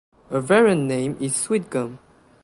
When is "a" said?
0.31-0.41